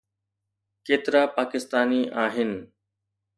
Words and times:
ڪيترا 0.85 1.21
پاڪستاني 1.35 2.01
آهن؟ 2.23 2.53